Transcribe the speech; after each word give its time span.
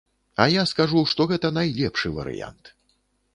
А 0.45 0.45
я 0.53 0.63
скажу, 0.71 1.03
што 1.11 1.27
гэта 1.33 1.51
найлепшы 1.59 2.13
варыянт. 2.17 2.75